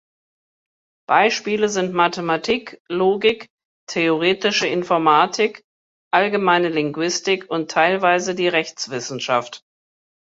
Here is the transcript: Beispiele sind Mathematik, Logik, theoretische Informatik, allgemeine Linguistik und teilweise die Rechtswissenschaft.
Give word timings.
Beispiele 1.07 1.69
sind 1.69 1.93
Mathematik, 1.93 2.81
Logik, 2.89 3.51
theoretische 3.87 4.65
Informatik, 4.65 5.63
allgemeine 6.11 6.69
Linguistik 6.69 7.47
und 7.51 7.69
teilweise 7.69 8.33
die 8.33 8.47
Rechtswissenschaft. 8.47 9.61